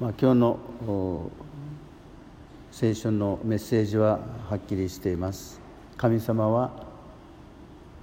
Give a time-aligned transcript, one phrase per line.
[0.00, 1.30] まあ、今日の
[2.70, 5.60] 聖書のメッセージははっきりしています。
[5.96, 6.70] 神様は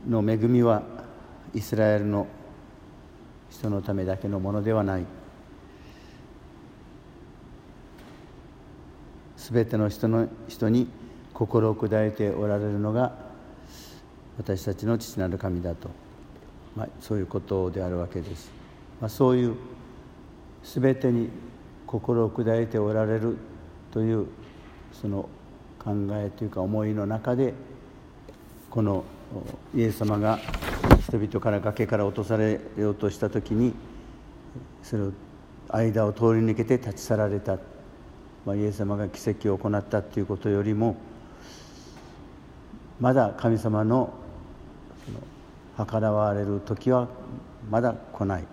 [0.05, 0.83] の恵みは
[1.53, 2.27] イスラエルの
[3.49, 5.05] 人のためだけのものではない。
[9.37, 10.89] すべての人の人に
[11.33, 13.13] 心を砕いておられるのが
[14.37, 15.89] 私たちの父なる神だと、
[16.75, 18.51] まあ、そういうことであるわけです、
[18.99, 19.55] まあ、そういう
[20.61, 21.29] すべてに
[21.87, 23.37] 心を砕いておられる
[23.91, 24.27] という
[24.91, 25.29] その
[25.79, 27.53] 考えというか思いの中で
[28.69, 29.03] この
[29.75, 30.39] イエス様が
[31.01, 33.73] 人々から崖から落とされようとした時に
[34.83, 35.11] それを
[35.69, 37.57] 間を通り抜けて立ち去られた、
[38.45, 40.95] まあ、イエス様が奇跡を行ったということよりも
[42.99, 44.13] まだ神様の
[45.77, 47.07] 計らわれる時は
[47.69, 48.45] まだ来ない。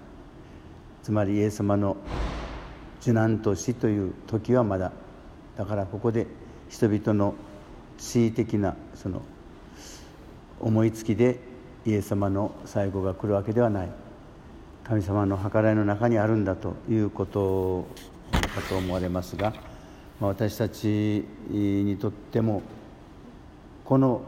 [1.02, 1.96] つまりイエス様の
[3.02, 4.92] 受難と死という時はまだ
[5.58, 6.26] だからここで
[6.70, 7.34] 人々の
[7.98, 9.22] 恣意的なその
[10.60, 11.40] 思いつきで
[11.84, 13.88] イエス様の最後が来るわけではない。
[14.84, 17.86] 神様の計らいの中にあるんだということ
[18.32, 19.52] かと思われますが、
[20.20, 22.62] まあ、私たちにとっても
[23.84, 24.22] この、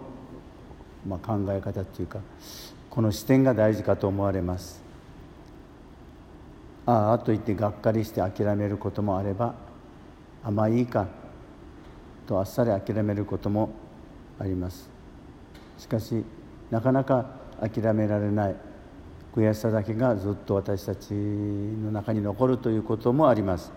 [1.07, 2.20] まあ、考え方というか
[2.89, 4.83] この視点が大事かと思われます。
[6.87, 9.55] ああと言ってがっかりして諦めることもあれば
[10.43, 11.07] あまあいいか
[12.27, 13.71] とあっさり諦めることも
[14.39, 14.91] あります。
[15.79, 16.25] しかし
[16.71, 17.27] なかなか
[17.61, 18.57] 諦められない
[19.35, 23.73] 悔しさだけがずっと私たちの中に残るということもあります、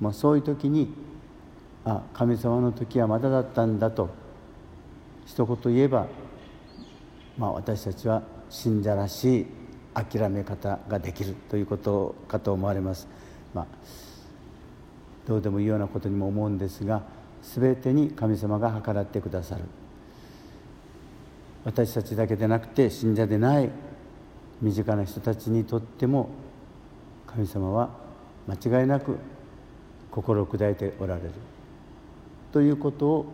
[0.00, 0.92] まあ、そういう時に
[1.84, 4.10] あ神様の時はまだだったんだと
[5.24, 6.06] 一言言えば、
[7.38, 9.65] まあ、私たちは信者らしい。
[9.96, 13.08] 諦め方ができるということかと思われます。
[13.54, 13.66] まあ、
[15.26, 17.02] どうでもいいようなことにも思うんですが
[17.42, 19.62] 全てに神様が計らってくださる。
[21.64, 23.70] 私たちだけでなくて信者でない
[24.60, 26.28] 身近な人たちにとっても
[27.26, 27.90] 神様は
[28.46, 29.18] 間違いなく
[30.10, 31.30] 心を砕いておられる。
[32.52, 33.26] ということを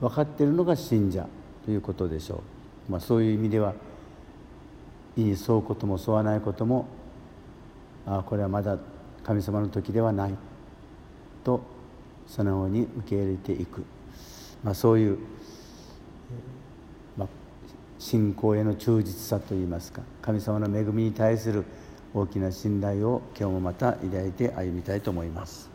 [0.00, 1.26] 分かっているのが信者
[1.64, 2.42] ということでしょ
[2.88, 3.74] う、まあ、そういう意味では
[5.16, 6.88] 沿うことも沿わないことも
[8.06, 8.78] あこれはまだ
[9.22, 10.34] 神様の時ではない
[11.44, 11.60] と
[12.26, 13.84] そのように受け入れていく、
[14.62, 15.18] まあ、そういう、
[17.16, 17.28] まあ、
[17.98, 21.64] 信仰への忠実さといいますか神様の恵みに対する
[22.14, 25.69] 大きな信頼を今日もまた抱いて歩みたいと思います。